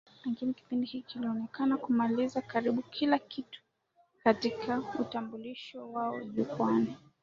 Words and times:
lakini 0.25 0.53
kipindi 0.53 0.85
hiki 0.87 1.07
kilionekana 1.07 1.77
kumaliza 1.77 2.41
karibu 2.41 2.81
kila 2.81 3.19
kitu 3.19 3.61
katika 4.23 4.83
utambulisho 4.99 5.91
wao 5.91 6.23
jukwaani 6.23 6.97